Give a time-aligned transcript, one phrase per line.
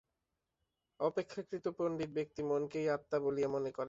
[0.99, 3.79] অপেক্ষাকৃত পণ্ডিত ব্যক্তি মনকেই আত্মা বলিয়া মনে করেন।